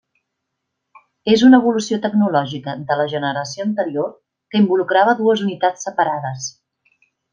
És 1.33 1.43
una 1.49 1.59
evolució 1.63 1.99
tecnològica 2.05 2.75
de 2.91 2.97
la 3.01 3.05
generació 3.13 3.67
anterior, 3.67 4.09
que 4.55 4.63
involucrava 4.63 5.15
dues 5.21 5.45
unitats 5.49 5.87
separades. 5.91 6.49